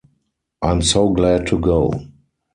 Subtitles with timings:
[0.63, 1.93] I'm so glad to go!